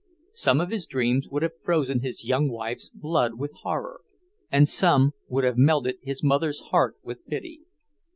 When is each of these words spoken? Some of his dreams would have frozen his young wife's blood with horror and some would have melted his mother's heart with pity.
Some 0.33 0.59
of 0.59 0.71
his 0.71 0.87
dreams 0.87 1.29
would 1.29 1.43
have 1.43 1.59
frozen 1.61 1.99
his 1.99 2.25
young 2.25 2.49
wife's 2.49 2.89
blood 2.89 3.35
with 3.37 3.53
horror 3.61 4.01
and 4.51 4.67
some 4.67 5.11
would 5.27 5.43
have 5.43 5.57
melted 5.59 5.99
his 6.01 6.23
mother's 6.23 6.59
heart 6.71 6.95
with 7.03 7.23
pity. 7.27 7.61